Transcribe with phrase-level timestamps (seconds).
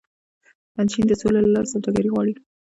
[0.91, 2.33] چین د سولې له لارې سوداګري غواړي.